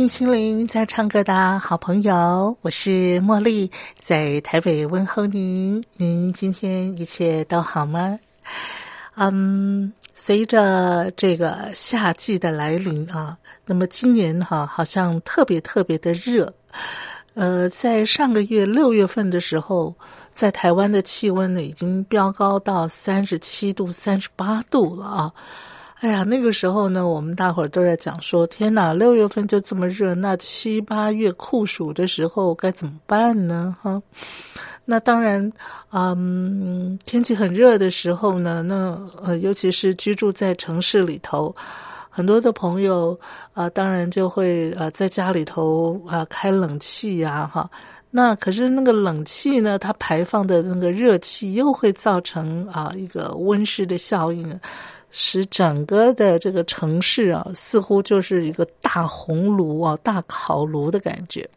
[0.00, 3.70] 听心灵在唱歌的好朋友，我是茉莉，
[4.00, 5.84] 在台北问候您。
[5.98, 8.18] 您今天一切都好吗？
[9.16, 16.50] 嗯，随着这个夏季的来临啊，那么今年哈好像特别特别的热。
[17.34, 19.94] 呃，在上个月六月份的时候，
[20.32, 25.32] 在台湾的气温呢已经飙高到三十七度、三十八度了啊。
[26.00, 34.00] 哎呀，那个时候呢，我们大伙儿都在讲说：“天哪，六月份就这么热，那七八月酷暑的时候该怎么办呢？”哈，
[34.86, 35.52] 那当然，
[35.92, 41.54] 嗯，天气很热的时候呢，那呃，尤其是居住在城市里头，
[42.08, 43.20] 很多的朋友
[43.52, 47.70] 啊，当然就会呃在家里头啊开冷气呀，哈。
[48.10, 54.58] 那可是那个冷气呢，它排放的那个热气又会造成啊一个温室的效应。
[55.10, 61.48] 使整个的这个城市啊，似乎就是一个大红炉啊、大烤炉的感觉。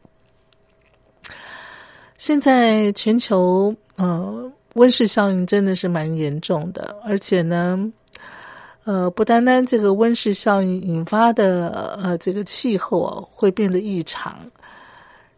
[2.18, 7.78] 现在全球呃温室效应真的是蛮严重的，而且呢，
[8.86, 14.40] 呃，不单单这个温室效应引发的呃这个气候啊会变得异常，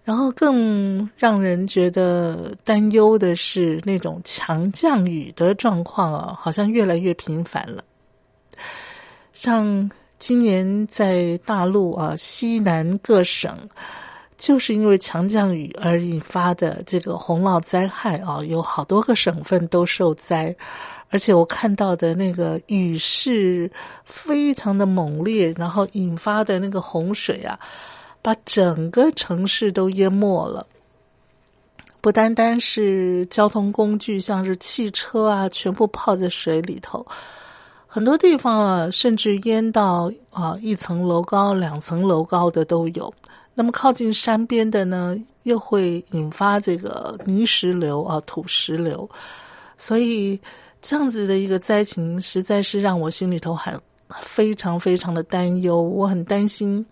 [0.03, 7.83] 然后更让人觉得担忧的是那种强降雨的状况啊，好像越来越频繁了。
[9.35, 13.53] 像今年在大陆啊，西南各省，
[14.37, 20.55] 就是因为强降雨而引发的这个洪涝灾害啊，有好多个省份都受灾，
[21.09, 23.69] 而且我看到的那个雨势
[24.05, 27.59] 非常的猛烈，然后引发的那个洪水啊，
[28.21, 30.65] 把整个城市都淹没了，
[31.99, 37.05] 不单单是交通工具，像是汽车啊，全部泡在水里头。
[37.95, 43.13] 很多地方啊，甚至淹到啊一层楼高、两层楼高的都有。
[43.53, 49.09] 那么靠近山边的呢，又会引发这个泥石流啊、土石流。
[49.77, 50.37] 所以
[50.81, 53.79] 这样子的一个灾情，实在是让我心里头很
[54.09, 55.81] 非常非常的担忧。
[55.81, 56.85] 我很担心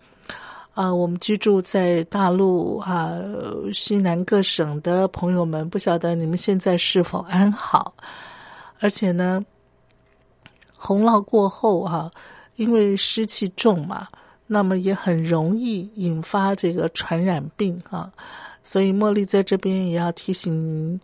[0.72, 3.12] 啊，我们居住在大陆啊
[3.74, 7.92] 西南各省的朋友们，不晓得你们现在是否安好？
[8.80, 9.44] 而且呢。
[10.86, 12.10] 洪涝过后啊，
[12.56, 14.06] 因为湿气重嘛，
[14.46, 18.12] 那么也很容易引发这个传染病啊。
[18.62, 21.00] 所以茉莉在这边也要提醒您，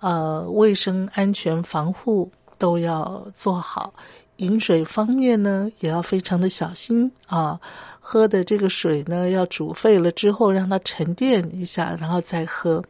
[0.00, 3.94] 呃，卫生安全防护都要做好。
[4.38, 7.60] 饮水方面呢，也要非常的小心啊。
[8.00, 12.82] 喝的这个水呢，要煮沸了之后让它沉淀一下，然后再喝。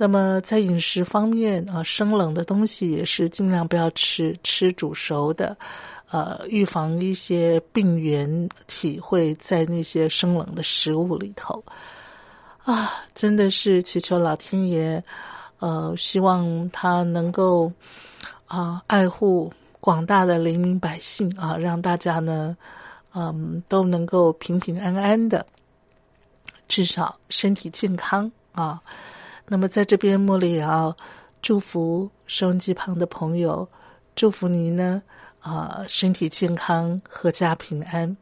[0.00, 5.56] 那么在饮食方面啊，生冷的东西也是尽量不要吃，吃煮熟的，
[6.08, 11.62] 呃，预防一些病原体会在那些生冷的食物里头。
[12.62, 15.02] 啊，真的是祈求老天爷，
[15.58, 17.72] 呃，希望他能够
[18.46, 22.56] 啊爱护广大的黎民百姓啊，让大家呢，
[23.14, 25.44] 嗯，都能够平平安安的，
[26.68, 28.80] 至少身体健康啊。
[29.50, 30.94] 那么，在这边，茉莉也要
[31.40, 33.66] 祝福收音机旁的朋友，
[34.14, 35.02] 祝福您呢
[35.40, 38.14] 啊，身体健康，阖家平安。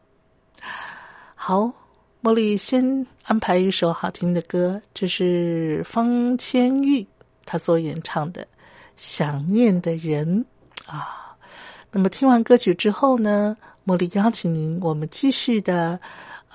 [1.35, 1.73] 好，
[2.23, 7.05] 茉莉先安排一首好听的歌，这是方千玉
[7.45, 8.43] 他所演唱的
[8.97, 10.45] 《想念的人》
[10.91, 11.37] 啊。
[11.91, 15.99] 那么，听完歌曲之后呢，茉莉邀请您，我们继续的。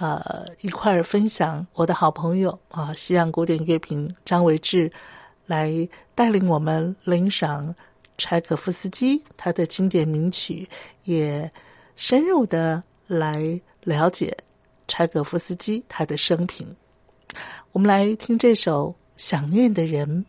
[0.01, 4.92] 呃一块儿分享我的好朋友啊西洋古典乐评张维志
[5.45, 7.74] 来带领我们领赏
[8.18, 10.68] 柴可夫斯基他的经典名曲
[11.03, 11.50] 也
[11.95, 14.36] 深入的来了解
[14.88, 16.68] 柴可夫斯基他的生平。
[17.71, 20.25] 我们来听这首想念的人。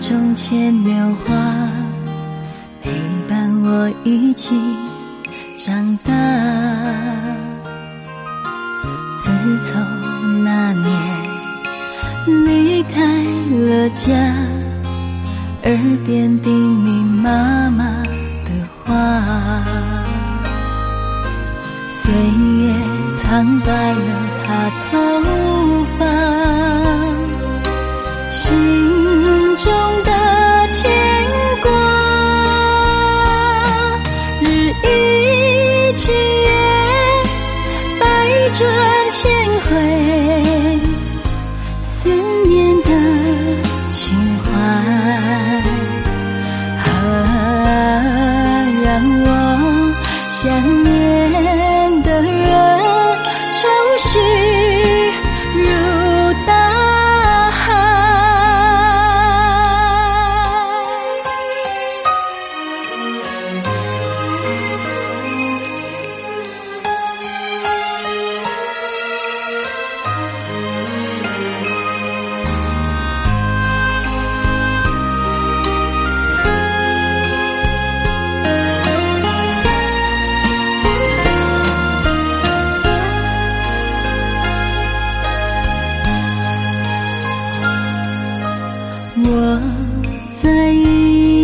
[0.00, 0.94] 中牵牛
[1.26, 1.37] 花。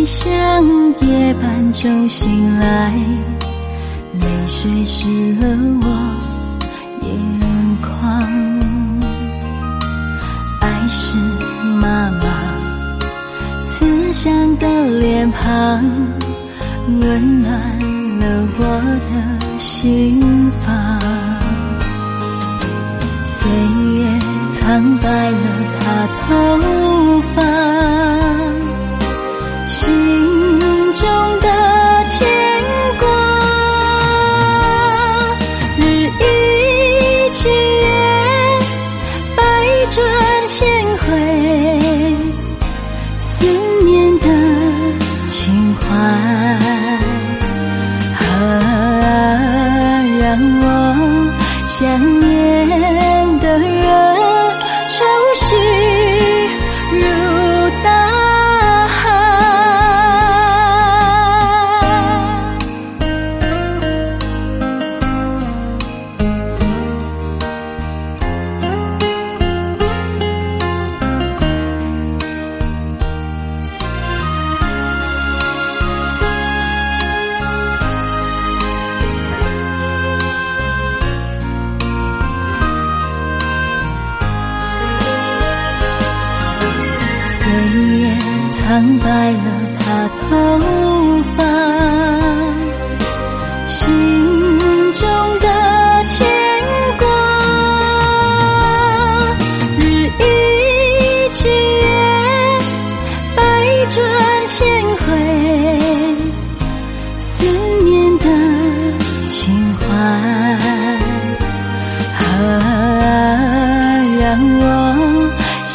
[0.05, 0.63] 像
[1.01, 2.93] 夜半就醒来
[4.21, 5.47] 泪水湿了
[5.81, 5.87] 我
[7.01, 8.21] 眼眶
[10.61, 11.17] 爱是
[11.81, 12.53] 妈妈
[13.71, 14.67] 慈祥的
[14.99, 15.81] 脸庞
[17.01, 17.79] 温暖
[18.19, 18.63] 了我
[19.09, 20.21] 的心
[20.61, 20.99] 房。
[23.23, 24.19] 岁月
[24.59, 25.39] 苍白了
[25.79, 27.54] 她头发。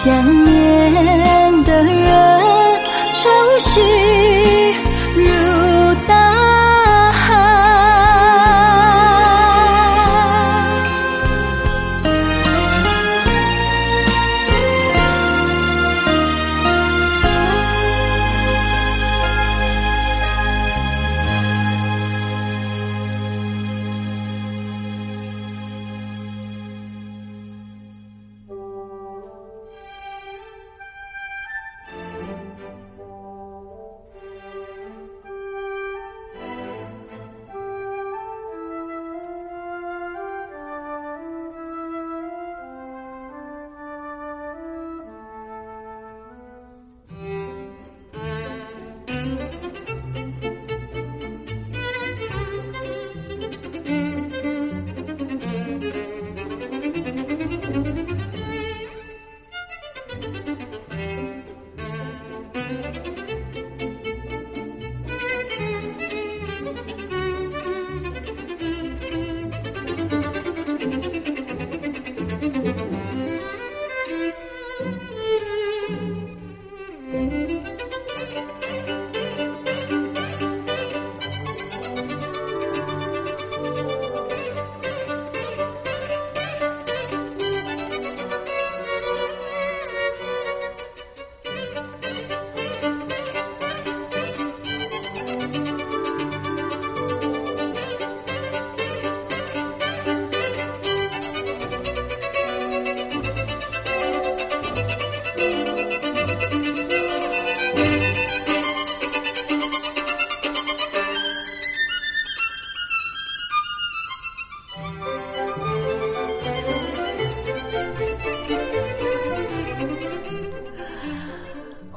[0.02, 0.49] 想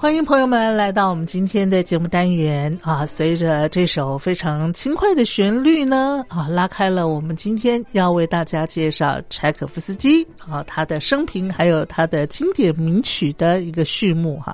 [0.03, 3.05] 欢迎朋友们来到我们今天的节目单元啊！
[3.05, 14.53] 随着这首非常轻快的旋律呢，啊，拉开了我们今天要为大家介绍柴可夫斯基啊他的生平，还有他的经典名曲的一个序幕哈。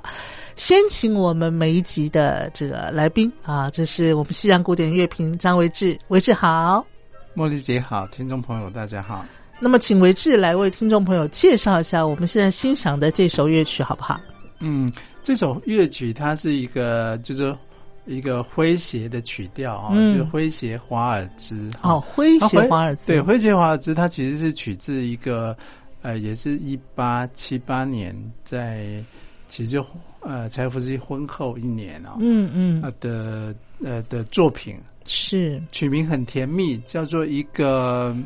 [0.54, 6.86] 先请我们每一集的这个来宾啊，这是我们西洋古典乐评张维志，维志好，
[7.34, 9.26] 茉莉姐好，听众朋友大家好。
[9.58, 14.20] 那么，请维志来为听众朋友介绍一下我们现在欣赏的这首乐曲好不好？
[14.62, 14.92] 嗯，
[15.30, 17.56] 这首乐曲它是一个就是
[18.04, 21.70] 一个诙谐的曲调啊，就是诙谐华尔兹。
[21.82, 23.06] 哦，诙谐华尔兹。
[23.06, 25.56] 对，诙谐华尔兹，它其实是取自一个
[26.02, 29.00] 呃，也是一八七八年在
[29.46, 29.86] 其实就
[30.18, 38.16] 呃柴可夫斯基婚后一年啊，嗯嗯的呃的作品是取名很甜蜜，叫做一个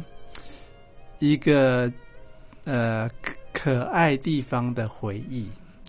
[1.18, 1.92] 一个
[2.64, 5.46] 呃可可爱地方的回忆。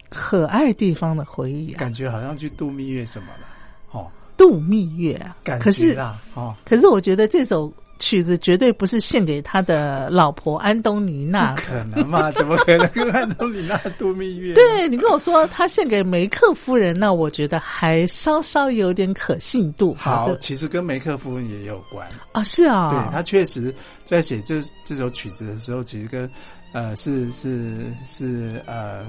[0.09, 4.07] 可爱地方的回忆，感觉好像去度蜜月什么的，哦，
[4.37, 12.29] 度蜜月啊，感觉啦，哦，可是我觉得这首曲子绝对不是献给他的老婆安东尼娜，可能嘛？
[12.33, 14.53] 怎么可能跟安东尼娜度蜜月？
[14.53, 19.95] 对你跟我说他献给梅克夫人，那我觉得还稍稍有点可信度。
[19.97, 26.29] 好，其实跟梅克夫人也有关啊，是啊，对他确实在写这这首曲子的时候，其实跟
[26.73, 29.05] 呃是是是呃。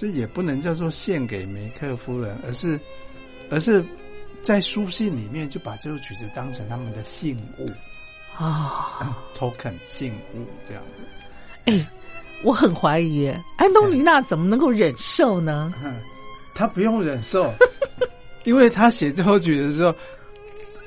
[0.00, 2.80] 这也不能叫做献给梅克夫人，而是，
[3.50, 3.84] 而是
[4.42, 7.70] 在书信里面就把这首曲子当成他们的信物
[8.34, 10.82] 啊， token 信物这样。
[11.66, 11.86] 哎，
[12.42, 15.70] 我很怀疑，安东尼娜怎么能够忍受呢？
[16.56, 17.52] 他不用忍受，
[18.44, 19.94] 因为他写这首曲子的时候，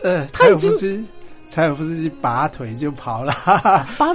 [0.01, 1.05] 呃，柴可夫斯基，
[1.47, 3.31] 柴可夫斯基拔腿就跑了，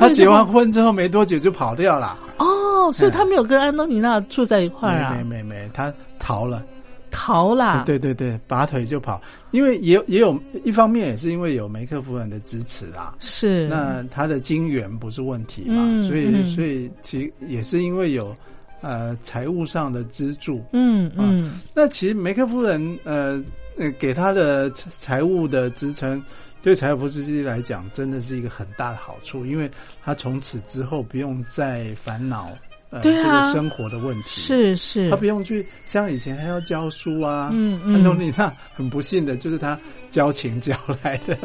[0.00, 2.18] 他结完婚之后没多久就跑掉了。
[2.38, 2.46] 哦，
[2.92, 5.14] 所以他没有跟安东尼娜住在一块儿啊？
[5.14, 6.64] 没没没，他逃了，
[7.10, 7.82] 逃啦！
[7.86, 9.20] 对对对，拔腿就跑，
[9.50, 13.14] 因为也也有一方面也是因为有梅克夫人的支持啊。
[13.18, 16.02] 是，那他的金元不是问题嘛？
[16.02, 18.34] 所以所以其也是因为有
[18.80, 20.62] 呃财务上的资助。
[20.72, 23.42] 嗯嗯，那其实梅克夫人呃
[23.78, 26.22] 呃给他的财务的支撑。
[26.60, 29.70] 对柴可夫斯基来讲，真的是一个很大的好处，因为
[30.02, 32.50] 他从此之后不用再烦恼
[32.90, 37.50] 呃这个生活的问题，是是，他不用去像以前还要教书啊。
[37.52, 39.78] 嗯嗯，安东尼娜很不幸的就是他
[40.10, 41.36] 交情交来的，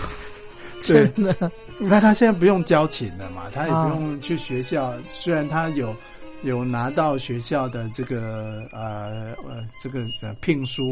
[0.82, 1.50] 真的。
[1.78, 3.44] 那他现在不用交情了嘛？
[3.52, 5.94] 他也不用去学校，虽然他有。
[6.42, 10.04] 有拿到学校的这个呃呃这个
[10.40, 10.82] 聘书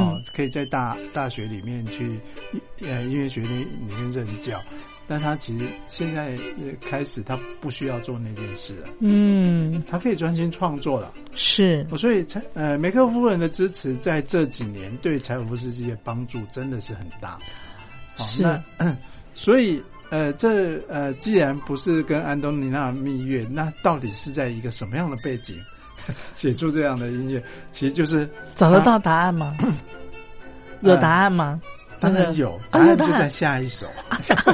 [0.00, 2.18] 啊，可以在大大学里面去
[2.80, 4.58] 呃音乐学院里面任教，
[5.08, 6.36] 但他其实现在
[6.80, 17.38] 开始他不需要做那件事了，嗯，他可以专心创作了，是，所以柴呃梅克夫人的支持在这几年对柴可夫斯基的帮助真的是很大，
[18.24, 18.42] 是，
[19.34, 19.82] 所以。
[20.08, 25.58] 呃，这呃，既然不是跟安东尼娜蜜月，那到底是在一个什么样的背景
[26.32, 27.42] 写出这样的音乐？
[27.72, 29.56] 其实就是找得到答案吗？
[30.82, 31.60] 有答案吗？
[32.00, 33.86] 当然有，答案就在下一首。
[34.28, 34.44] 答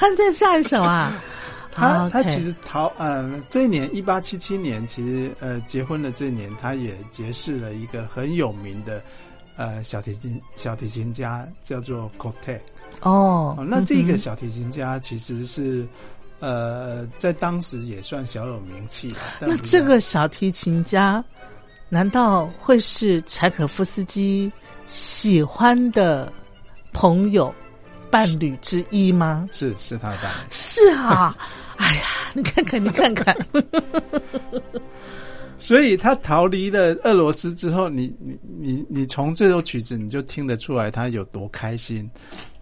[0.00, 1.22] 案在下一首啊！
[1.74, 9.02] 他他其实逃呃，这一年一八七七年，其实呃，结婚的这一年，他也结识了一个很有名的
[9.56, 12.60] 呃小提琴小提琴家，叫做 Cote。
[13.00, 15.88] 哦，那这个小提琴家其实是，
[16.40, 19.14] 呃，在当时也算小有名气。
[19.40, 21.24] 那这个小提琴家，
[21.88, 24.52] 难道会是柴可夫斯基
[24.88, 26.30] 喜欢的
[26.92, 27.52] 朋友、
[28.10, 29.48] 伴侣之一吗？
[29.52, 30.48] 是，是他的伴侣。
[30.50, 31.36] 是啊，
[31.76, 32.02] 哎呀，
[32.34, 33.36] 你看看，你看看。
[35.58, 42.10] 所以他逃离了俄罗斯之后，你你你你从这首曲子你就听得出来他有多开心。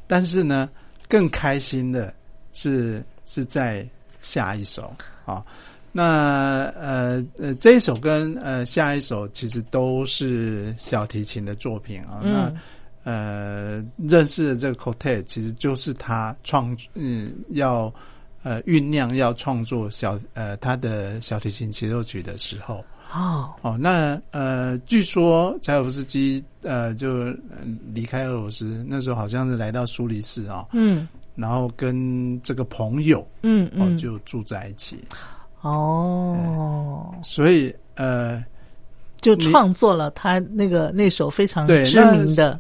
[0.06, 0.68] 但是呢，
[1.08, 2.12] 更开心的
[2.52, 3.88] 是是在
[4.20, 4.92] 下一首
[5.24, 5.42] 啊。
[5.92, 12.20] 那呃呃，这一首跟呃下一首其实都是小提琴的作品啊。
[12.22, 12.52] 那
[13.10, 17.92] 呃，认识的这个 c o t e 其实就是他创嗯要
[18.44, 22.84] 呃酝酿要创作小呃他的小提琴协奏曲的时候。
[23.12, 23.50] 哦。
[23.62, 27.24] 哦，那呃据说柴可夫斯基呃就
[27.92, 35.02] 离开俄罗斯那时候好像是来到苏黎世啊嗯，然后跟这个朋友嗯哦就住在一起。
[35.62, 38.42] 哦，所以呃，
[39.20, 42.58] 就创作了他那个那首非常知名的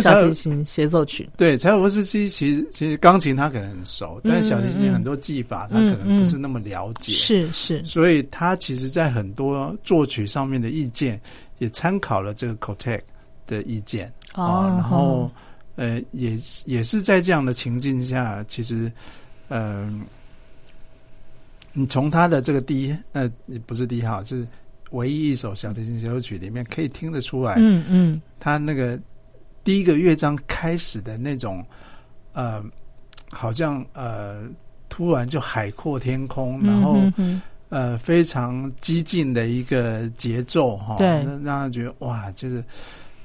[0.00, 1.28] 小提琴协奏曲。
[1.36, 7.12] 对，柴可夫斯基其实其实钢琴他可能很熟，但是小提琴很多技法他可能不是那么了解。
[7.12, 11.20] 是是，所以他其实在很多作曲上面的意见
[11.58, 13.04] 也参考了这个 e c
[13.46, 15.30] 的意见啊，然后
[15.76, 18.90] 呃，也也是在这样的情境下，其实
[19.48, 20.02] 嗯。
[21.74, 23.30] 你从他的这个第一呃，
[23.64, 24.44] 不是第一号，是
[24.90, 28.98] 唯一一首小提琴协奏曲里面可以听得出来，嗯嗯，他那个
[29.68, 31.62] 第一个乐章开始的那种，
[32.32, 32.64] 呃，
[33.30, 34.48] 好像呃，
[34.88, 36.98] 突然就海阔天空，然后
[37.68, 41.06] 呃，非常激进的一个节奏哈，对，
[41.44, 42.64] 让他觉得哇，就是。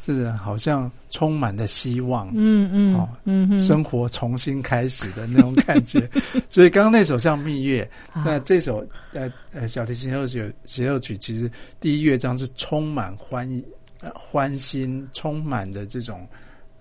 [0.06, 6.10] 就是好像充满了希望，嗯嗯，哦，嗯，生活重新开始的那种感觉。
[6.52, 13.50] 所以刚刚那首像蜜月，那这首呃呃小提琴协奏曲协奏曲，其实第一乐章是充满欢
[14.02, 16.28] 呃欢欣，充满的这种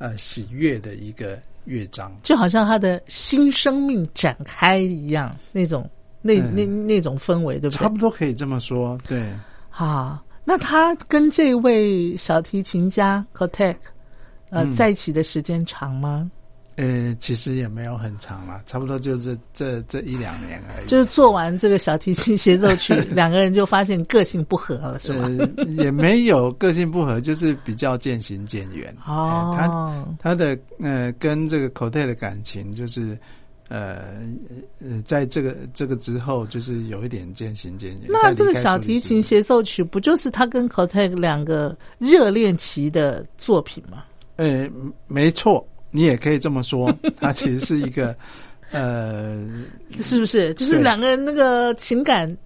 [0.02, 5.88] 呃喜悦的一个乐章，就好像他的新生命展开一样，那种
[6.20, 7.78] 那那那种氛围，对不对？
[7.78, 9.22] 差不多可以这么说，对，
[9.70, 10.20] 好。
[10.44, 13.76] 那他跟这位小提琴家 Kotek，
[14.50, 16.28] 呃，在一起的时间长吗？
[16.76, 20.86] 呃，其实也没有很长了，差不多就是这这一两年而已。
[20.86, 25.28] 就是做完这个小提琴协奏曲，两个人就发现个性不合了，是吗？
[25.76, 28.94] 也没有个性不合， 就是比较渐行渐远。
[29.06, 33.18] 哦，他他的呃跟这个 Kotek 的感情就是。
[33.68, 34.02] 呃
[34.80, 38.00] 呃，在这个这个之后，就是有一点渐行渐远。
[38.06, 44.04] 那这个小提琴协奏曲，不就是他跟 c o t e 两个热恋期的作品吗？
[44.36, 44.68] 呃，
[45.06, 48.12] 没错，你也可以这么说， 它其实是一个
[48.72, 49.46] 呃，
[50.02, 50.52] 是不是？
[50.54, 52.36] 就是两个人那个情感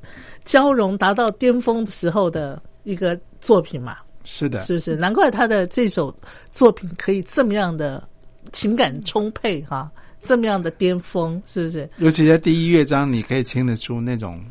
[0.45, 3.97] 交融达到巅峰的时候的一个作品嘛？
[4.25, 4.95] 是的，是不是？
[4.97, 6.15] 难怪他的这首
[6.53, 8.07] 作品可以这么样的
[8.53, 9.91] 情感充沛哈。
[10.29, 11.89] 这么样的巅峰，是不是？
[11.99, 14.45] 尤其在第一乐章，你可以听得出那种，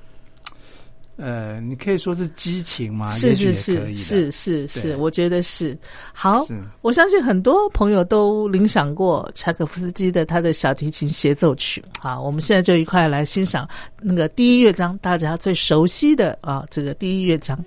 [1.17, 3.09] 呃，你可以说是激情吗？
[3.09, 5.77] 是是是是是是，我觉得是。
[6.13, 6.45] 好，
[6.81, 11.83] 我相信很多朋友都领赏过柴可夫斯基的他的小提琴协奏曲。
[11.99, 13.67] 好，我们现在就一块来欣赏
[14.01, 17.57] 那个第一乐章，大家最熟悉的啊，这个第一乐章。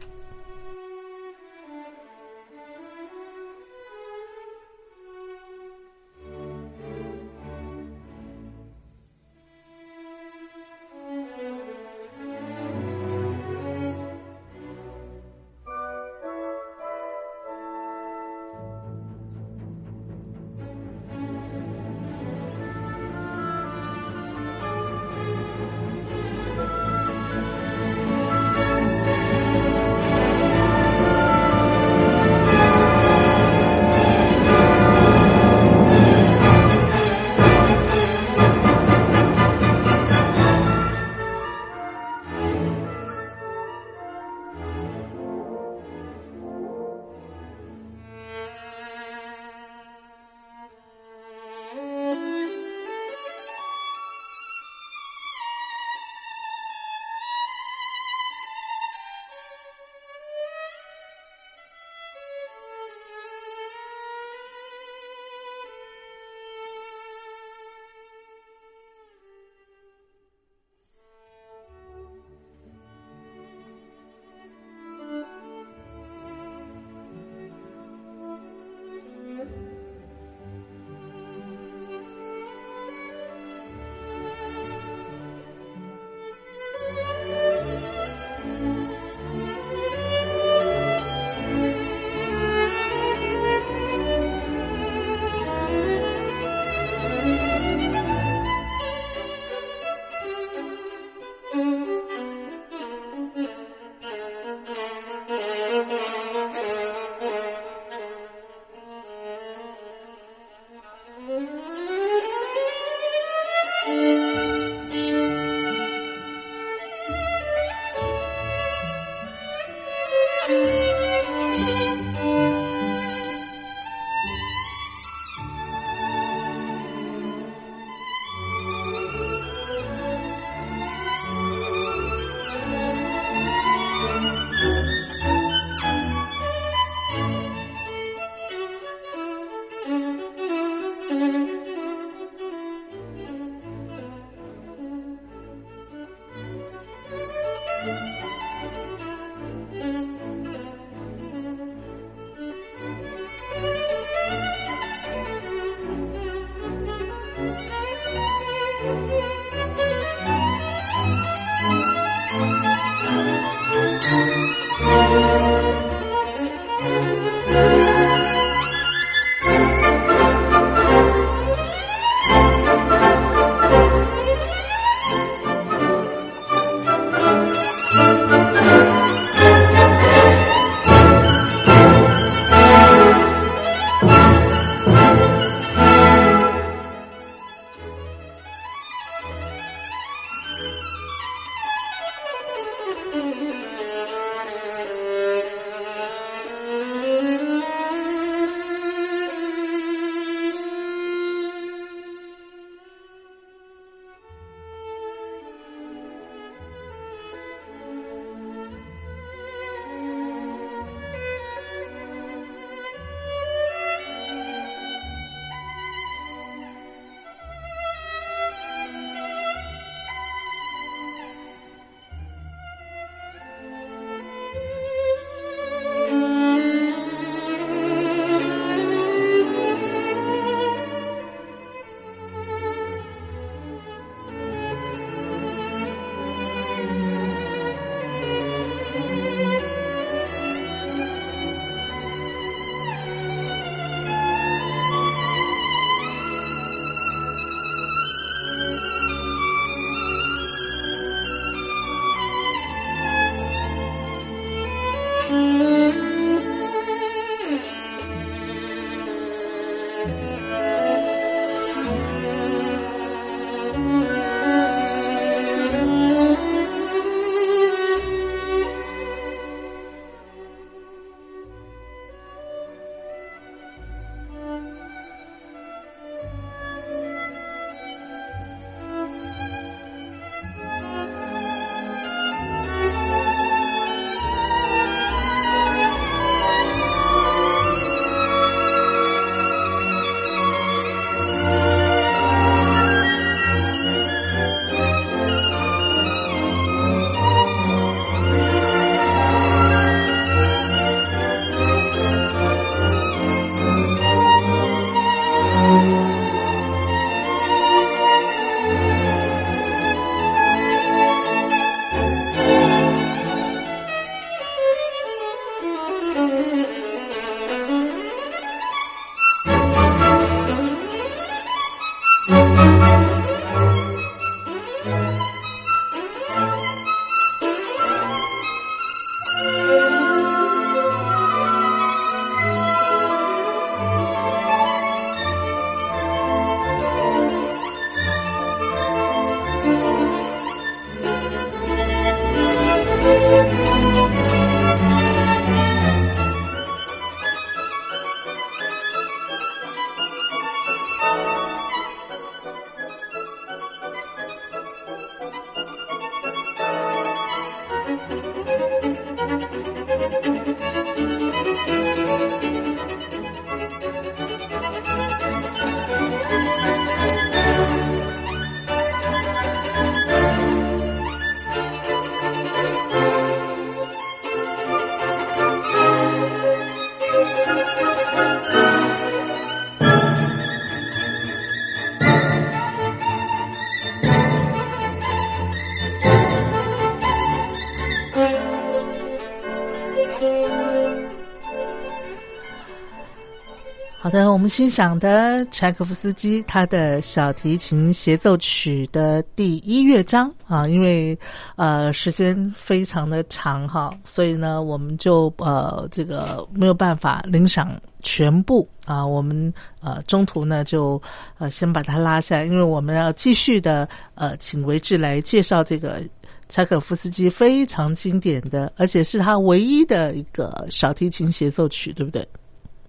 [394.09, 401.17] 好的，我们欣赏的柴可夫斯基他的小提琴协奏曲的第一乐章啊，因为
[401.57, 410.99] 呃时间非常的长哈，所以呢我们就呃这个没有办法领赏全部啊，我们呃中途呢就
[411.37, 416.01] 呃先把它拉下，因为我们要继续的呃请维志来介绍这个
[416.49, 422.27] 柴可夫斯基非常经典的，而且是他唯一的一个小提琴协奏曲，对不对？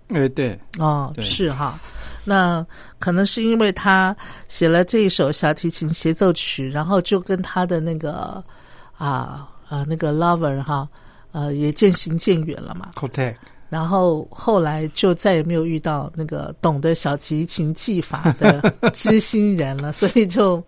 [0.10, 1.80] 哎，对，哦，是哈，
[2.24, 2.66] 那
[2.98, 4.16] 可能是因为他
[4.48, 8.44] 写了这一首小提琴协奏曲，然后就跟他的那个
[8.98, 10.88] 啊啊那个 lover 哈，
[11.32, 12.90] 呃，也渐行渐远了嘛。
[13.70, 20.64] 然后后来就再也没有遇到那个懂得小提琴技法的知心人了， 所以就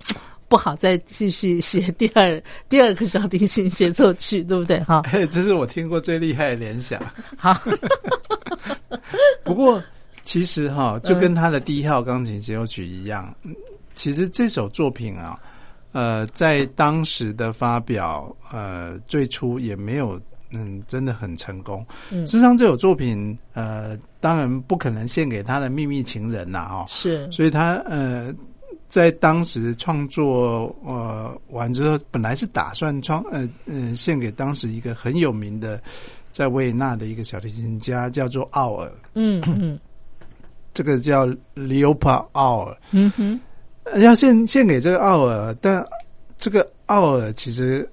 [0.51, 4.77] 不好再继续写第二第二个小提琴协奏曲，对不对？
[4.81, 7.01] 哈， 这是我听过最厉害的联想。
[7.37, 7.57] 好。
[9.45, 9.81] 不过，
[10.25, 13.33] 其实哈，就跟他的第一号钢琴协奏曲一样，
[13.95, 15.39] 其实这首作品啊，
[15.93, 20.19] 呃，在当时的发表，呃，最初也没有，
[20.51, 21.85] 嗯，真的很成功。
[22.09, 28.33] 事实上，这首作品，呃，当然不可能献给他的秘密情人呐，哈，是，所以他呃，
[28.91, 35.81] 在当时创作呃完之后，本来是打算创，呃呃，献给当时一个很有名的。
[36.33, 39.77] 在维也纳的一个小提琴家叫做奥尔，嗯嗯，
[40.73, 43.37] 这个叫 Leopold 奥尔，嗯哼，
[43.99, 45.85] 要献献给这个奥尔，但
[46.37, 47.85] 这个奥尔其实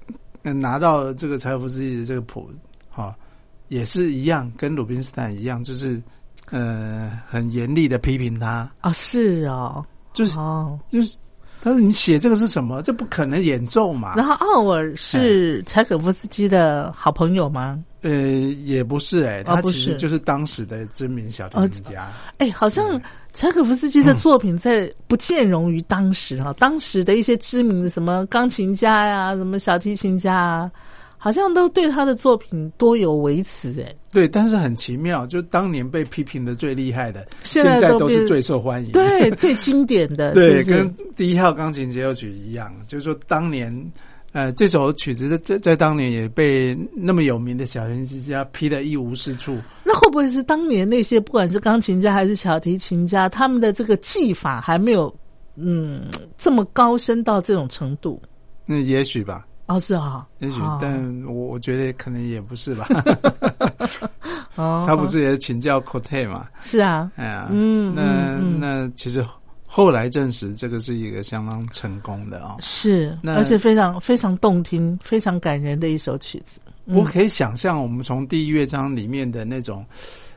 [0.43, 2.49] 拿到这个柴可夫斯基的这个谱，
[2.89, 3.13] 哈，
[3.67, 6.01] 也是一样，跟鲁宾斯坦一样，就是
[6.51, 8.71] 呃很严厉的批评他。
[8.81, 9.85] 啊，是哦，
[10.19, 11.17] 就是哦，就是。
[11.61, 12.81] 他说：“你写这个是什么？
[12.83, 17.83] 这不可能演奏嘛。”然后奥尔是柴可夫斯基的好朋友吗？
[18.03, 18.13] 呃，
[18.65, 22.13] 也不是哎，他其实就是当时的知名小提琴家。
[22.39, 23.01] 哎，好像
[23.33, 30.71] 柴可夫斯基的作品在不见容于当时哈，当时的一些知名的什么钢琴家呀，什么小提琴家啊。
[31.19, 43.93] 好像都对他的作品多有维持哎，对，但是很奇妙，就当年被批评的最厉害的，现在都是最受欢迎，对，最经典的， 对，跟第一号钢琴协奏曲一样，就是说当年，
[44.33, 49.59] 呃，这首曲子在在当年也被那么有名的小提琴家批的一无是处。
[49.85, 55.13] 那会不会是当年那些不管是钢琴家还是小提琴家，他们的这个技法还没有
[55.57, 56.03] 嗯
[56.37, 58.23] 这么高深到这种程度？
[58.67, 59.48] 嗯，也许吧。
[59.69, 62.89] 哦，是啊，也许，但我我觉得可能也不是吧。
[64.57, 66.49] 哦，他不是也请教 t e 嘛？
[66.63, 69.25] 是啊，哎呀，嗯，那那其实
[69.67, 76.61] 后来证实这个是一个相当成功的啊，是，而且非常非常动听、非常感人的一首曲子。
[76.87, 79.85] 我可以想象，我们从第一乐章里面的那种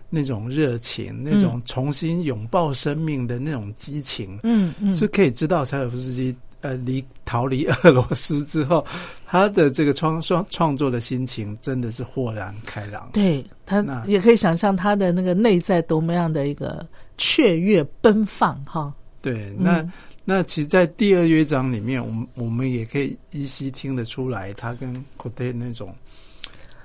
[0.10, 6.36] 那种热情、那种重新拥抱生命的那种激情，嗯嗯，是可以知道柴可夫斯基。
[6.62, 8.86] 呃，离逃离俄罗斯之后，
[9.26, 13.10] 他的这个创创创作的心情真的是豁然开朗。
[13.14, 16.86] 对他，也可以想象他的那个内在多么样的一个
[17.18, 18.94] 雀跃奔放哈。
[19.24, 19.84] 对，那
[20.24, 25.96] 那其实，在第二乐章里面，我们我们也可以依稀听得出来，他跟 c o t e 那种，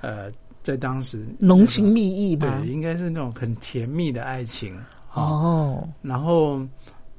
[0.01, 0.31] 呃，
[0.63, 4.75] 在当时浓情蜜意吧，对，应该是那种很甜蜜的爱情
[5.13, 5.87] 哦。
[6.01, 6.61] 然后。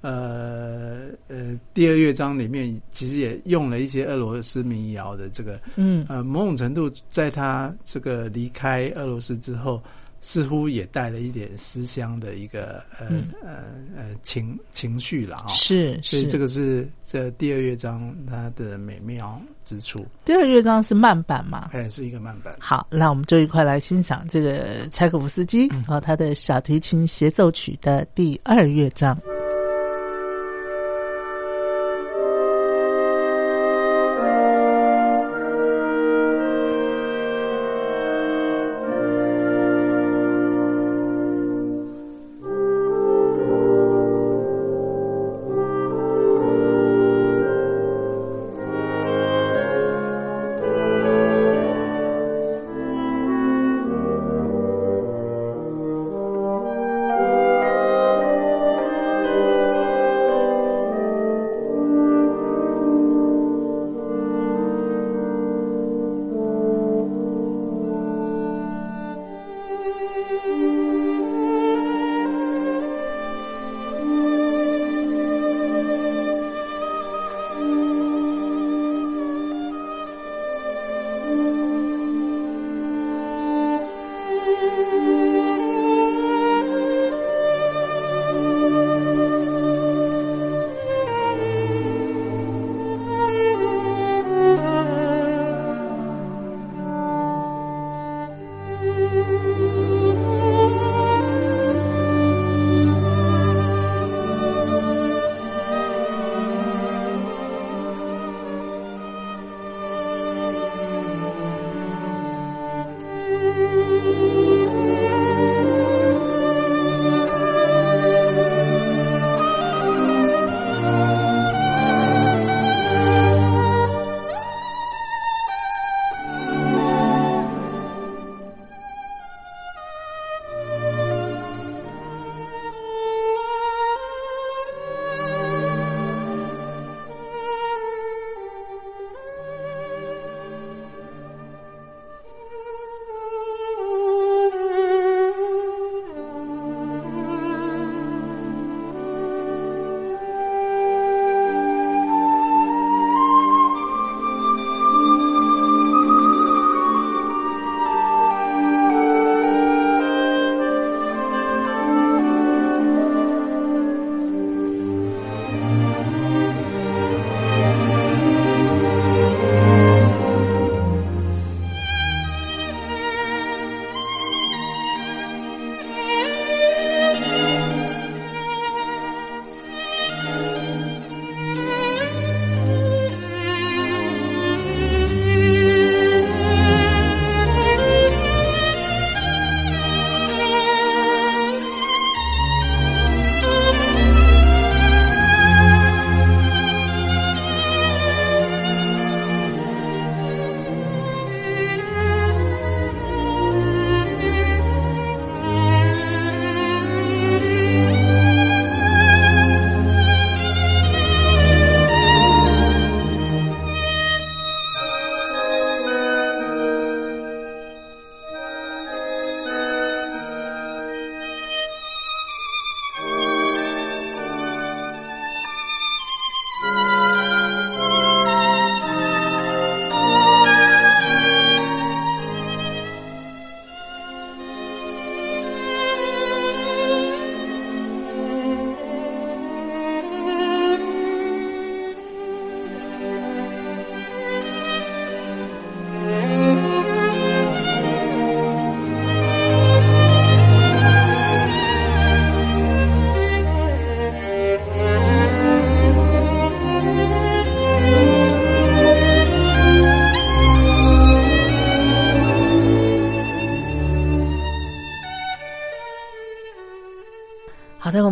[0.00, 9.82] 呃呃，第二乐章里面其实也用了一些俄罗斯民谣的这个，嗯呃，某种程度在他这个离开俄罗斯之后，
[10.20, 13.08] 似乎也带了一点思乡的一个呃
[13.42, 13.64] 呃
[13.96, 15.48] 呃情情绪了啊。
[15.48, 20.06] 是，所以这个是这第二乐章它的美妙之处。
[20.24, 21.70] 第二乐章是慢板嘛？
[21.72, 22.54] 哎，是一个慢板。
[22.61, 29.16] 好，那我们就一块来欣赏这个柴可夫斯基和他的小提琴协奏曲的第二乐章。
[29.16, 29.38] 好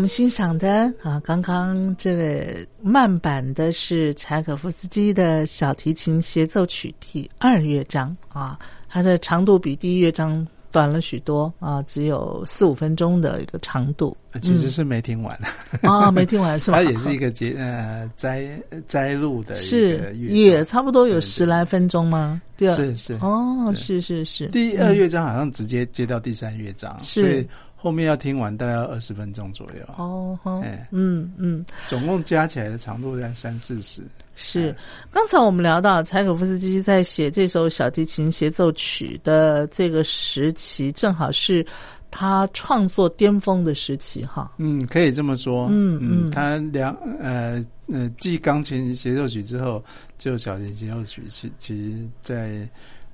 [0.06, 8.56] 们欣赏的啊，刚刚这个慢版的是柴可夫斯基的小提琴协奏曲第二乐章啊，
[8.88, 14.16] 它的长度比第一乐章短了许多啊，只有四五分钟的一个长度。
[14.40, 15.36] 其实是没听完
[15.82, 16.78] 啊，没听完是吧？
[16.84, 18.48] 它也是一个节呃摘
[18.86, 22.40] 摘录的，是也差不多有十来分钟吗？
[22.56, 24.46] 对，是是哦，是是是。
[24.48, 27.44] 第二乐章好像直接接到第三乐章，是。
[27.86, 34.02] 后面要听完大概要二十分钟左右哦，哎，嗯嗯，总共加起来的长度在三四十。
[34.34, 34.74] 是，
[35.12, 41.64] 刚才我们聊到柴可夫斯基在写这首小提琴协奏曲的这个时期，正好是
[42.10, 44.50] 他创作巅峰的时期，哈。
[44.58, 45.68] 嗯，可以这么说。
[45.70, 49.80] 嗯嗯，他两呃呃，继钢琴协奏曲之后，
[50.18, 52.68] 就小提琴协奏曲，其其实在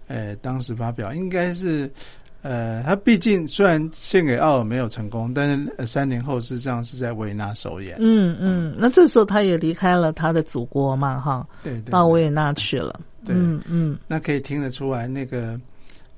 [0.07, 1.93] 呃当时发表应该是。
[2.43, 7.97] 呃，他毕竟虽然献给奥尔没有成功，但是三年后实际上是在维也纳首演。
[8.01, 13.01] 嗯嗯，那这时候他也离开了他的祖国嘛，哈，对，到维也纳去了。
[13.29, 15.57] 嗯嗯，那可以听得出来，那个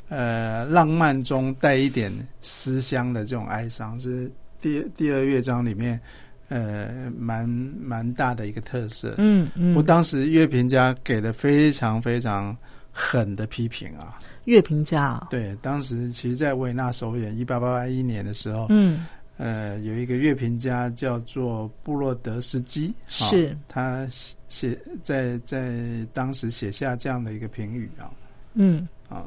[0.08, 2.10] 呃，浪漫中带一点
[2.40, 4.30] 思乡的这种哀伤，是
[4.62, 6.00] 第第二乐章里面
[6.48, 9.16] 呃蛮蛮大的一个特色。
[9.18, 12.56] 嗯嗯，我当时乐评家给的非常非常
[12.94, 14.18] 狠的批评啊。
[14.44, 15.26] 乐评家。
[15.28, 19.04] 对，当时其实，在维也纳首演一八八一年的时候，嗯，
[19.36, 23.56] 呃，有一个乐评家叫做布洛德斯基，是。
[23.66, 24.06] 他
[24.48, 28.08] 写在在当时写下这样的一个评语啊，
[28.54, 28.86] 嗯。
[29.08, 29.26] 啊，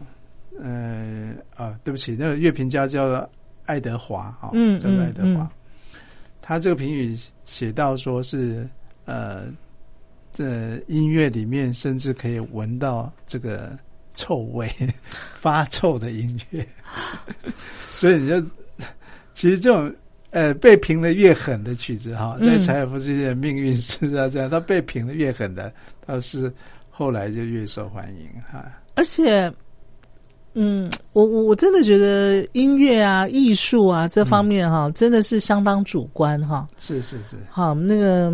[0.60, 3.30] 呃啊，对不起，那个乐评家叫做
[3.66, 5.50] 爱德华啊，嗯叫做爱德华，
[6.42, 7.16] 他这个评语
[7.46, 8.68] 写到说是
[9.06, 9.54] 呃，
[10.38, 13.78] 这音乐里面甚至可以闻到这个。
[14.20, 14.68] 臭味，
[15.38, 16.68] 发臭的音乐，
[17.88, 18.42] 所以你就
[19.36, 19.94] 其实这种
[20.32, 25.72] 呃被评的越狠的曲子哈，在柴可夫斯基的命运是啊这样，他被评的越狠的，
[26.04, 26.52] 他是
[26.90, 28.66] 后来就越受欢迎哈。
[28.96, 29.54] 而且，
[30.56, 36.68] 嗯，我我我真的觉得音乐啊、艺术啊这方面哈，真的是相当主观哈。
[36.80, 38.34] 是是是，好那个。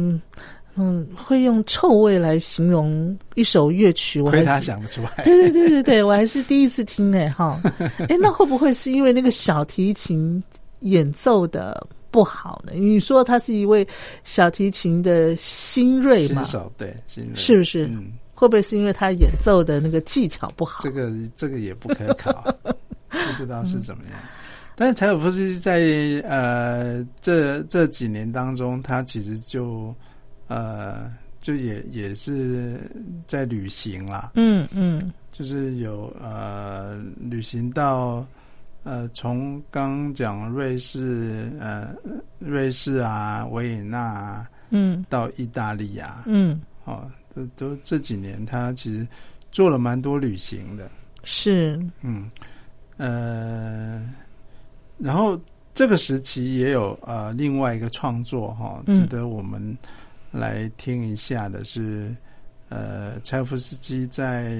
[0.75, 5.23] 嗯，会用臭味来形容一首乐曲，我还是想得出来。
[5.23, 7.61] 对对对对对，我还是第一次听哎，哈。
[8.09, 10.43] 哎， 那会不会是因为那个小提琴
[10.79, 12.71] 演奏的不好呢？
[12.73, 13.87] 你说他是一位
[14.23, 16.43] 小提琴的新锐嘛？
[16.75, 17.85] 对，新锐是不是？
[17.85, 20.79] 嗯，会不会是因为他演奏的那个技巧不好？
[20.81, 22.43] 这个这个也不可考，
[23.09, 24.13] 不知道是怎么样。
[24.75, 25.81] 但是柴可夫斯基在
[26.27, 29.93] 呃这这几年当中，他其实就。
[30.47, 32.79] 呃，就也也是
[33.27, 38.25] 在旅行啦，嗯嗯，就是有呃旅行到
[38.83, 41.93] 呃从刚讲瑞士呃
[42.39, 45.05] 瑞士啊维也纳嗯。
[45.09, 46.61] 到意大利啊嗯。
[46.85, 49.07] 哦都都这几年他其实
[49.51, 50.89] 做了蛮多旅行的，
[51.23, 51.79] 是。
[52.01, 52.29] 嗯
[52.97, 54.13] 呃
[54.97, 55.39] 然后
[55.73, 59.75] 这个时期也有呃另外一个创作哈值得我们。
[60.33, 62.13] 来听一下的是，
[62.69, 64.57] 呃，柴夫斯基在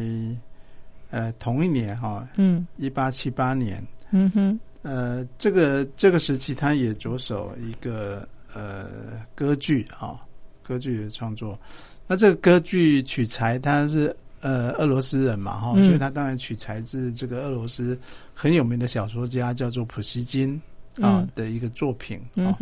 [1.10, 8.88] 呃同一年哈，嗯，一八七八年，嗯哼，呃，这个这个时期他也着手一个呃
[9.34, 10.22] 歌剧啊，
[10.62, 11.60] 歌剧的创作。
[12.06, 18.00] 那这个歌剧取材他是呃俄罗斯人嘛哈，所以他当然取材自这个俄罗斯
[18.32, 20.62] 很有名的小说家叫做普希金
[21.02, 22.56] 啊的一个作品啊。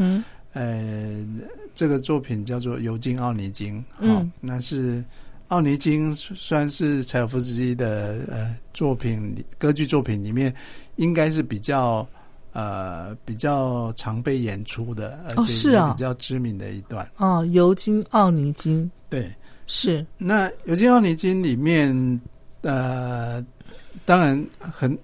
[0.53, 1.25] 呃，
[1.73, 5.03] 这个作品叫做《尤金·奥尼金》，好，那是
[5.47, 10.53] 奥尼金算是柴可夫斯基的呃作品歌剧作品里面，
[10.95, 12.07] 应该是比较
[12.53, 17.09] 呃比较常被演出的，而且是比较知名的一段。
[17.17, 19.29] 哦，《尤金·奥尼金》对，
[19.65, 22.21] 是那《尤金·奥尼金》里面，
[22.61, 23.45] 呃，
[24.05, 24.97] 当然很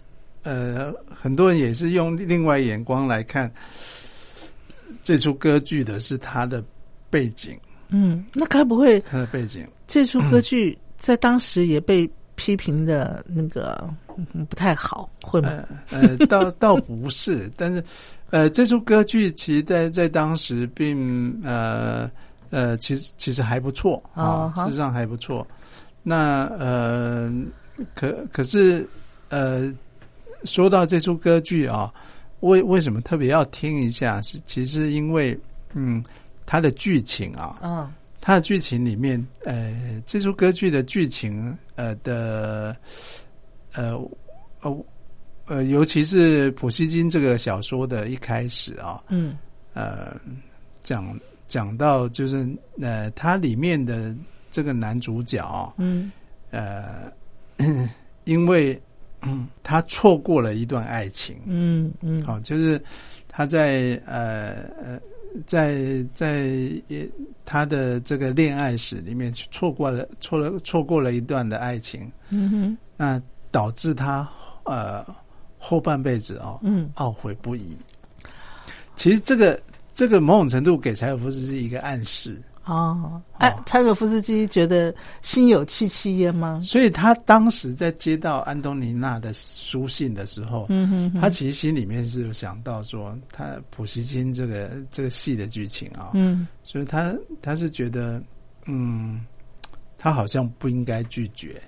[0.43, 3.51] 呃很多人也是用另外眼光来看。
[5.08, 6.62] 这出歌剧的是他的
[7.10, 9.66] 背景，嗯，那该不会他的背景？
[9.88, 13.89] 这出歌剧在当时也被批评的那个
[14.49, 15.64] 不太好，会吗？
[15.91, 17.82] 呃，倒 倒不是，但是
[18.32, 22.12] 呃，这出歌剧其实，在在当时并呃
[22.49, 25.47] 呃，其实其实还不错啊，事实上还不错。
[26.03, 27.32] 那呃，
[27.95, 28.86] 可可是
[29.30, 29.74] 呃，
[30.43, 31.93] 说到这出歌剧啊。
[32.41, 34.21] 为为什么特别要听一下？
[34.21, 35.38] 是其实因为，
[35.73, 36.03] 嗯，
[36.45, 42.75] 它的剧情啊，嗯，它的剧情里面，呃，这首歌剧的剧情，呃的，
[43.73, 43.93] 呃，
[44.61, 44.85] 呃，
[45.45, 49.38] 呃，尤其是普希金这个小说的一开始啊，嗯，
[49.73, 50.15] 呃
[50.81, 52.47] 讲讲到就是
[52.79, 54.15] 呃，它里面的
[54.51, 56.11] 这个男主角，嗯。
[56.49, 57.11] 呃，
[58.23, 58.81] 因为
[59.22, 62.82] 嗯 他错过了一段爱情，嗯嗯，好、就是
[63.28, 64.99] 他在呃呃
[65.45, 66.43] 在在
[66.88, 67.09] 也
[67.45, 74.28] 他的这个恋爱史里面错过了错了错过了一段的爱情，嗯哼，那导致他
[74.65, 75.05] 呃
[75.57, 76.89] 后半辈子哦，嗯。
[76.95, 77.78] 懊悔不已。
[78.95, 79.59] 其实这个
[79.93, 86.59] 这个某种程度给柴可夫斯基一个暗示，哦，哎，柴可夫斯基觉得心有戚戚焉吗？
[86.61, 96.45] 所以他当时在接到安东尼娜的书信的时候，嗯哼哼，他其实心里面是有想到说，他普希金这个这个戏的剧情啊、嗯。
[96.63, 98.22] 所以他他是觉得，
[98.65, 99.26] 嗯，
[99.97, 101.61] 他好像不应该拒绝，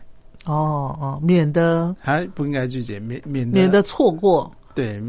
[0.43, 4.51] 哦哦，免得他不应该拒绝，免免得免得错过。
[4.75, 5.01] 对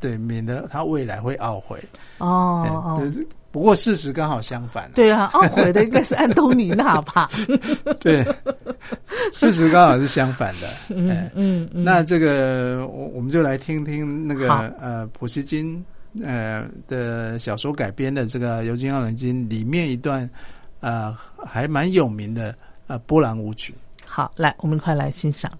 [0.00, 1.82] 对，免得他未来会懊悔。
[2.18, 3.26] 哦哎哦，对，
[3.56, 7.30] 不过事实刚好相反、对啊，懊悔的应该是安东尼娜吧？
[7.98, 8.22] 对，
[9.32, 10.68] 事实刚好是相反的。
[10.90, 15.82] 嗯哎嗯嗯，那这个我我们就来听听那个呃普希金
[16.22, 20.28] 呃的小说改编的这个《尤金·奥伦金》里面一段
[20.80, 22.54] 呃还蛮有名的
[22.88, 23.74] 呃波兰舞曲。
[24.04, 25.50] 好，来，我们快来欣赏。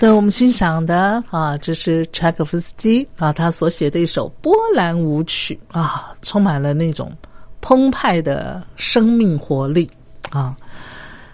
[0.00, 7.12] 的，我们欣赏的啊，这是柴可夫斯基啊，他所写的一首波兰舞曲啊，充满了那种
[7.60, 9.88] 澎湃的生命活力
[10.30, 10.56] 啊，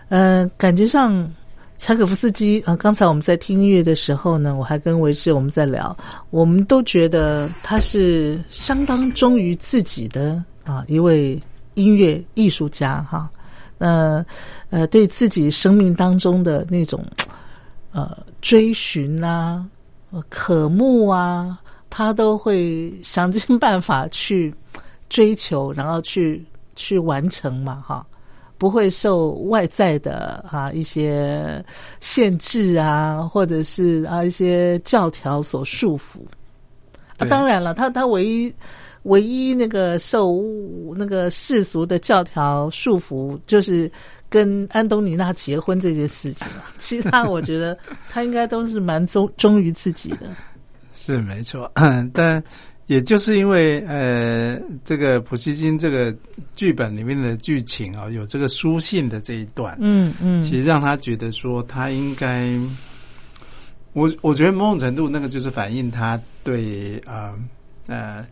[0.09, 1.33] 呃，感觉上
[1.79, 5.97] 柴可夫斯基啊，刚才我们在听音乐的时候呢，我还跟维志我们在聊，
[6.31, 11.41] 我们都觉得他是相当忠于自己的啊一位
[11.75, 13.31] 音乐艺术家哈，
[13.79, 14.27] 那
[14.71, 17.01] 呃，对自己生命当中的那种。
[17.97, 19.67] 呃，追寻啊，
[20.29, 24.55] 渴慕啊，他都会想尽办法去
[25.09, 26.45] 追求，然后去
[26.75, 28.07] 去完成嘛，哈，
[28.59, 31.65] 不会受外在的啊一些
[32.01, 36.19] 限制啊，或者是啊一些教条所束缚。
[37.17, 38.53] 啊，当然了，他他唯一
[39.05, 40.43] 唯一那个受
[40.95, 43.91] 那个世俗的教条束缚，就是。
[44.37, 47.77] 跟安东尼娜结婚这件事情，其他我觉得
[48.11, 50.29] 他应该都是蛮忠忠于自己的。
[50.95, 51.73] 是没错，
[52.13, 52.43] 但
[52.87, 56.15] 也就是因为呃，这个普希金这个
[56.55, 62.53] 剧本里面的剧情啊，有这个书信的这一段，嗯嗯，其实让他觉得说他应该，
[63.95, 67.33] 我我觉得某种程度那个就是反映他对啊
[67.87, 67.97] 呃。
[67.97, 68.27] 呃，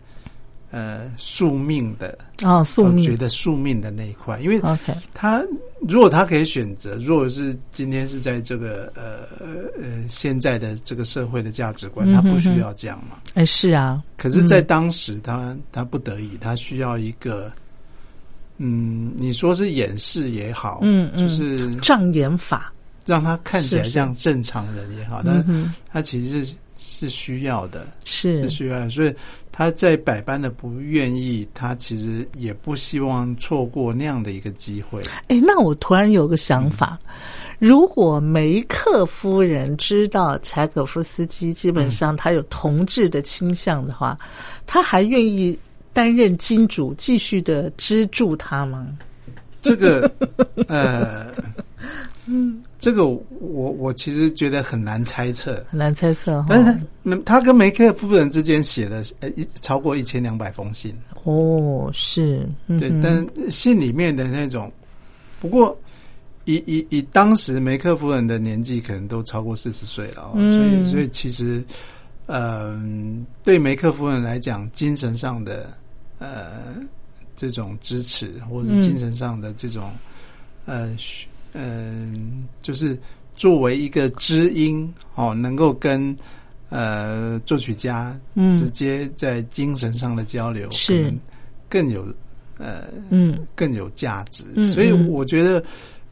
[1.17, 3.03] 宿命的啊，宿命。
[3.03, 5.43] 觉得宿命的那一块，因为 OK，他
[5.89, 9.27] 如果他可以选择，如果是今天是在这个呃
[9.79, 13.19] 呃现在的这个社会的价值观，他不需要这样嘛？
[13.35, 14.03] 哎，是啊。
[14.17, 17.53] 可是，在当时，他他不得已，他需要一个，
[18.59, 22.73] 嗯，你说是掩饰也好，嗯嗯，就是障眼法，
[23.07, 28.43] 让他看起来像正常人也好，但他其实是是需要的，是。
[28.43, 29.15] 是需要的，所以。
[29.57, 35.01] 他在百般的不愿意，他其实也不希望错过那样的一个机会。
[35.29, 36.99] 哎，那我突然有个想法：
[37.61, 44.19] 如果梅克夫人知道柴可夫斯基基本上他有同志的倾向的话，
[44.67, 45.57] 他还愿意
[45.93, 48.89] 担任金主，继续的资助他吗？
[49.63, 50.11] 这个，
[50.67, 51.33] 呃。
[52.27, 56.45] 嗯，这个我我其实觉得很难猜测，很难猜测。
[56.47, 60.95] 但是他他跟梅克夫人之间写了呃一超过一千两百封信。
[61.23, 62.47] 哦，是，
[62.79, 64.71] 对，但信里面的那种，
[65.41, 65.75] 不过
[66.45, 71.65] 以以以当时梅克夫人的年纪可能都超过四十岁了，所以所以其实，
[72.27, 75.71] 嗯，对梅克夫人来讲，精神上的
[76.19, 76.75] 呃
[77.35, 79.91] 这种支持，或者精神上的这种
[80.67, 80.95] 呃。
[81.55, 82.99] 嗯，就是
[83.35, 86.15] 作为一个知音哦，能够跟
[86.69, 88.15] 呃作曲家
[88.57, 91.13] 直接在精神上的交流，是。
[91.69, 92.07] 更有
[92.59, 93.39] 呃嗯。
[93.55, 94.45] 更有价值。
[94.67, 95.65] 所以我觉得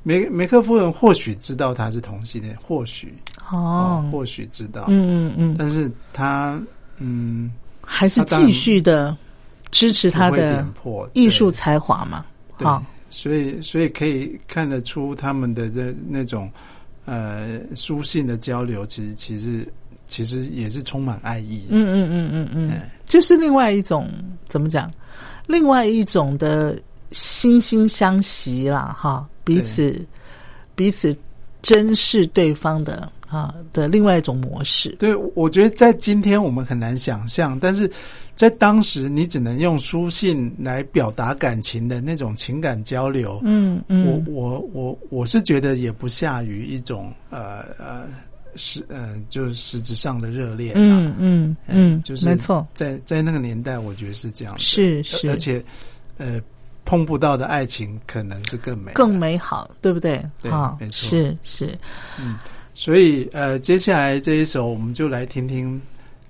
[0.03, 3.15] 梅梅克夫人或许知道他是同性恋，或许
[3.51, 6.61] 哦，或许知道，嗯嗯嗯，但是他
[6.99, 9.17] 嗯还是继续的
[9.71, 10.67] 支持他的
[11.13, 12.25] 艺术才华嘛，
[12.59, 12.83] 好。
[13.13, 16.51] 所以，所以可以看得出他们的这那种
[17.05, 19.69] 呃书信的交流，其实其实
[20.07, 21.67] 其实也是充满爱意。
[21.69, 24.09] 嗯嗯嗯嗯嗯，就是另外一种
[24.49, 24.91] 怎么讲？
[25.47, 26.75] 另外一种的
[27.11, 29.95] 惺惺相惜啦，哈，彼此
[30.75, 31.15] 彼此
[31.61, 34.91] 珍视对方的啊的另外一种模式。
[34.99, 37.91] 对，我觉得在今天我们很难想象，但是。
[38.35, 43.39] 在当时，你只能用书信来表达感情的那种情感交流。
[43.45, 48.07] 嗯嗯，我我我我是觉得也不下于一种呃呃
[48.57, 50.73] 实呃就是实质上的热恋。
[50.77, 54.59] 嗯嗯嗯，就是没错，在在那个年代，我觉得是这样。
[54.59, 55.63] 是是，而且
[56.17, 56.41] 呃
[56.87, 60.17] 碰不到的爱情可能是更美更美好，对不对？
[60.41, 61.69] 对，没错，是是。
[62.19, 62.39] 嗯，
[62.75, 65.81] 所以呃接下来这一首，我们就来听听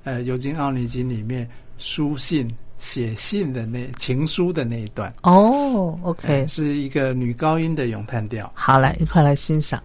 [0.05, 1.49] 呃《尤金·奥尼金》里面。
[1.79, 8.49] 书信写信的那情书的那一段哦，OK，是一个女高音的咏叹调。
[8.55, 9.83] 好，来一块来欣赏。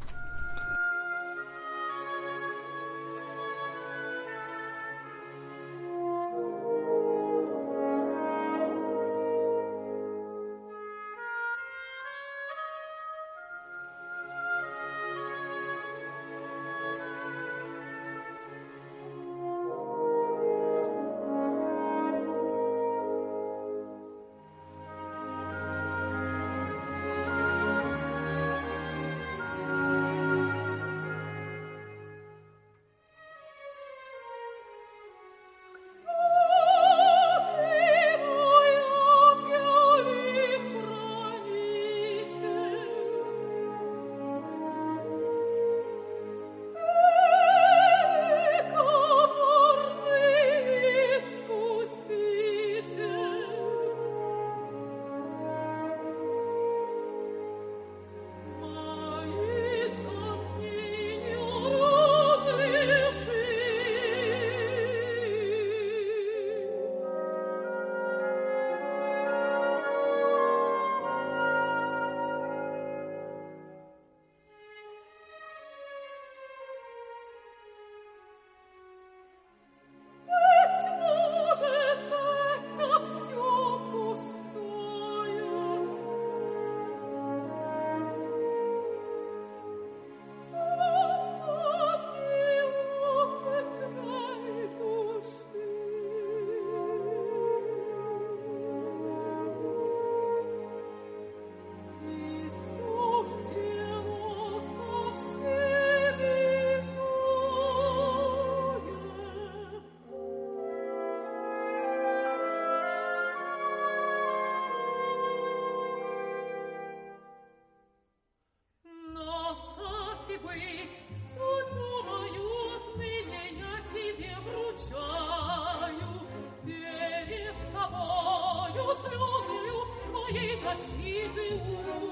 [130.67, 131.49] Kashibi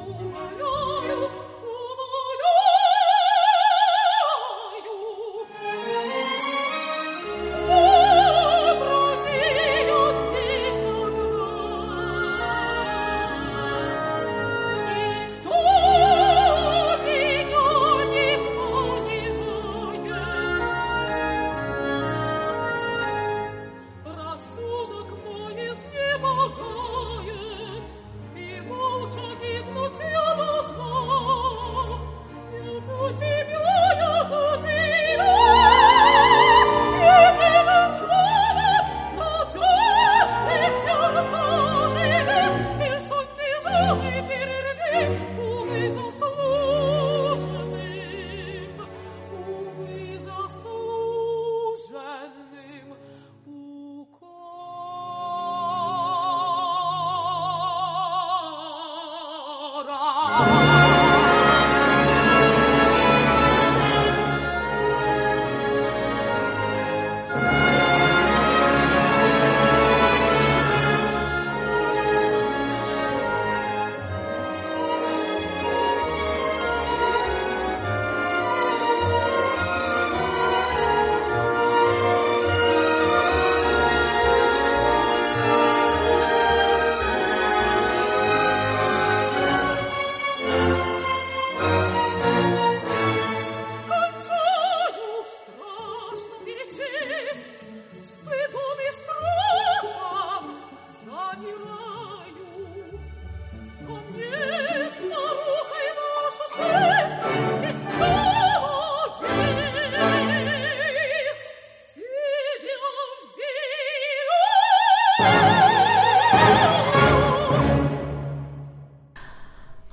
[0.08, 1.15] ulu malore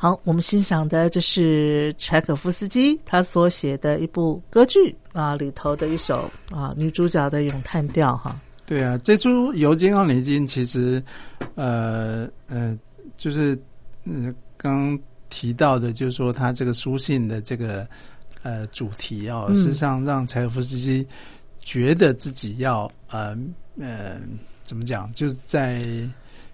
[0.03, 8.36] 好，我们欣赏的这是柴可夫斯基他所写的一部歌剧啊，里头的一首啊女主角的咏叹调哈。
[8.66, 11.00] 对啊，这出《尤金·奥尼金》其实，
[11.55, 12.76] 呃呃，
[13.16, 13.57] 就是
[14.03, 14.98] 嗯刚
[15.30, 17.86] 提到的，就是说他这个书信的这个
[18.42, 21.07] 呃主题啊，实际上让柴可夫斯基
[21.61, 23.38] 觉得自己要呃
[23.78, 24.20] 呃
[24.64, 25.80] 怎么讲，就是在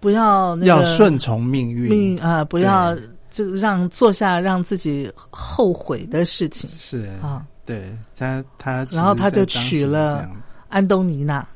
[0.01, 2.95] 不要要顺从命运，命运啊，不要。
[3.39, 10.29] 就让做下让自己后悔的事情是啊，对他他，然后他就娶了
[10.69, 11.47] 安东尼娜，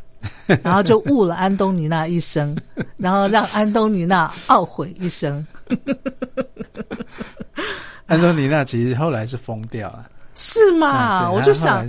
[0.62, 2.56] 然后就误了安东尼娜一生，
[2.96, 5.44] 然后让安东尼娜懊悔一生。
[8.06, 11.28] 安东尼娜其实后来是疯掉了，是吗？
[11.32, 11.84] 我就想，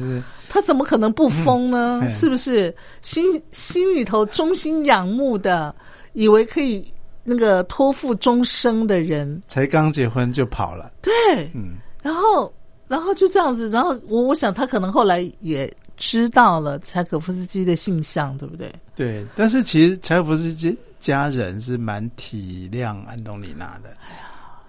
[0.49, 2.01] 他怎么可能不疯呢？
[2.09, 5.75] 是不是心心里头衷心仰慕的，
[6.13, 6.91] 以为可以。
[7.24, 10.91] 那个托付终生的人，才刚结婚就跑了。
[11.01, 11.11] 对，
[11.53, 12.53] 嗯，然后，
[12.88, 18.74] 然后就这样子，然后我我想他可能后来也知道了柴可夫斯基的性向，对不对？
[18.93, 23.95] 对，但是其实柴可夫斯基家人是蛮体谅安东尼娜的。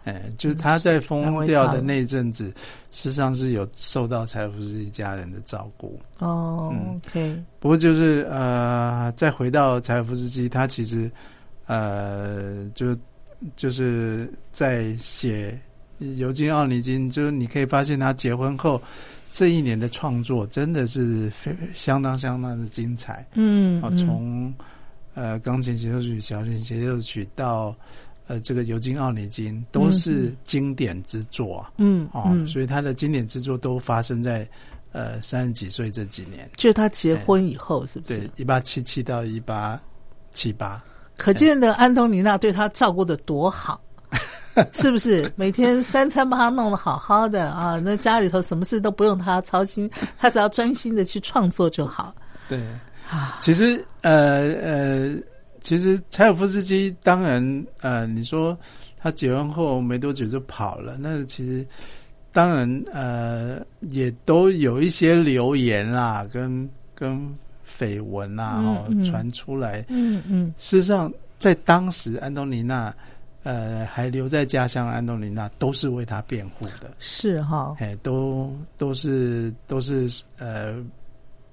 [0.05, 2.47] 哎呀，哎，就是他在疯掉的那阵子，
[2.91, 5.99] 事实上是有受到柴可夫斯基家人的照顾。
[6.21, 7.43] 哦，OK。
[7.59, 11.11] 不过就是呃，再回到柴可夫斯基，他其实。
[11.67, 12.97] 呃，就
[13.57, 15.59] 就是在写
[16.17, 18.81] 《尤金·奥尼金》，就是你可以发现他结婚后
[19.33, 23.27] 这一年的创作真的是非相当相当的精彩。
[23.35, 24.53] 嗯，啊，从
[25.15, 27.75] 呃钢琴协奏曲、小提琴协奏曲到
[28.27, 31.67] 呃这个《尤金·奥尼金》，都是经典之作。
[31.79, 34.49] 嗯，哦，所以他的经典之作都发生在
[34.93, 38.19] 呃三十几岁这几年，就是他结婚以后，是不是？
[38.19, 39.81] 对，一八七七到一八
[40.31, 40.83] 七八。
[41.17, 43.81] 可见的安东尼娜对他照顾的多好，
[44.73, 45.31] 是不是？
[45.37, 52.15] 每天三餐把他弄得好好的啊，那家里头什么事都不用他操心，他只要专心的去创作就好。
[52.49, 52.59] 对
[53.11, 55.15] 啊，其实呃呃，
[55.61, 58.57] 其实柴可夫斯基当然呃，你说
[58.99, 61.67] 他结婚后没多久就跑了，那其实
[62.33, 67.35] 当然呃，也都有一些流言啦，跟跟。
[67.79, 69.85] 绯闻啊，哦，传出来。
[69.89, 72.95] 嗯嗯，事实上，在当时，安东尼娜，
[73.43, 76.95] 呃，还留在家乡，安东尼娜都是为他辩护的。
[76.99, 80.75] 是哈，哎，都都是都是呃，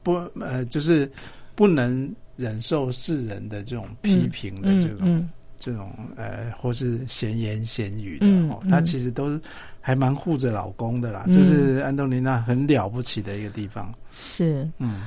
[0.04, 1.12] 不呃，就是
[1.56, 8.28] 不能忍受世人的这种批评的这种这种呃，或是闲言闲语的。
[8.50, 9.40] 哦，他其实都
[9.80, 11.26] 还蛮护着老公的啦。
[11.28, 13.94] 这是安东尼娜很了不起的一个地方。
[14.12, 15.02] 是，嗯。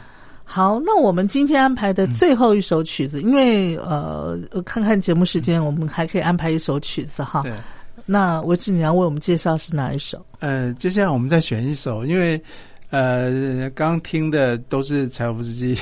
[0.45, 7.43] 好，那我们今天安排的最后一首曲子，因为呃，看看节目时间，我们还可以安排一首曲子哈。
[7.43, 7.53] 对，
[8.07, 10.25] 那我知你要为我们介绍是哪一首？
[10.41, 12.41] 呃，接下来我们再选一首，因为
[12.91, 15.77] 呃，刚听的都是柴可夫斯基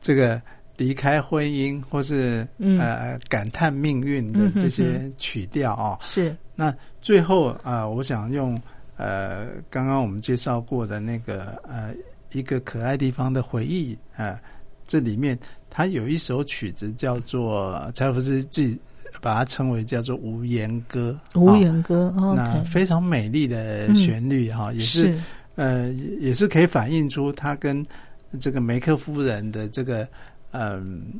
[0.00, 0.40] 这个
[0.76, 5.98] 离开婚姻或是呃感叹命运的这些曲调啊。
[6.00, 6.34] 是。
[6.54, 8.58] 那最后啊，我想用
[8.96, 11.94] 呃刚刚我们介绍过的那个呃
[12.32, 14.40] 一个可爱地方的回忆啊，
[14.86, 15.38] 这里面
[15.70, 18.78] 它有一首曲子叫做柴可夫斯基。
[19.22, 25.18] 把它称为叫做《无言歌》，无言歌，哦那非常美丽的旋律哈，也是
[25.54, 27.84] 呃，也是可以反映出他跟
[28.38, 30.06] 这个梅克夫人的这个
[30.50, 31.14] 嗯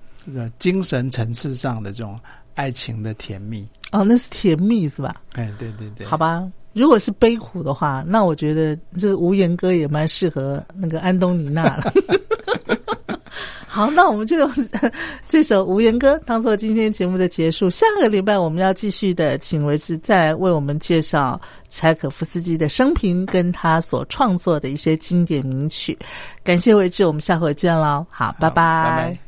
[0.59, 2.21] 精神层次上的这种
[2.55, 3.67] 爱情的甜蜜。
[3.93, 5.23] 哦，那是甜蜜是吧？
[5.33, 6.07] 哎，对对对。
[6.07, 6.47] 好吧，
[6.77, 11.93] 如果是悲苦的话，那我觉得这个《无言歌》也蛮适合那个安东尼娜了。
[13.67, 14.51] 好，那我们就用
[15.27, 17.69] 这首《无言歌》当做今天节目的结束。
[17.71, 25.99] 下个礼拜我们要继续的，请维志再为我们介绍柴可夫斯基的生平跟他所创作的一些经典名曲。
[26.45, 28.07] 感谢维志，我们下回见喽！
[28.11, 29.26] 好，拜拜。